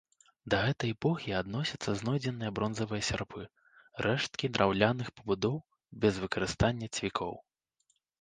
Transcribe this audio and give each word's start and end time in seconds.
Да 0.51 0.59
гэтай 0.67 0.91
эпохі 0.93 1.33
адносяцца 1.39 1.89
знойдзеныя 1.99 2.53
бронзавыя 2.59 3.03
сярпы, 3.09 3.43
рэшткі 4.05 4.49
драўляных 4.55 5.13
пабудоў 5.19 5.55
без 6.07 6.13
выкарыстання 6.25 6.87
цвікоў. 7.01 7.37